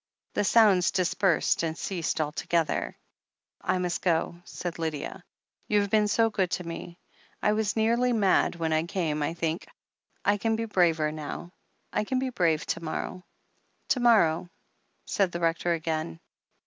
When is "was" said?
7.53-7.75